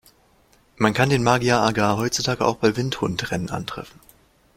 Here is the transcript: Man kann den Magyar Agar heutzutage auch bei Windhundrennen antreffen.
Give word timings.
Man 0.77 0.95
kann 0.95 1.11
den 1.11 1.21
Magyar 1.21 1.61
Agar 1.61 1.95
heutzutage 1.95 2.43
auch 2.43 2.55
bei 2.55 2.75
Windhundrennen 2.75 3.51
antreffen. 3.51 4.01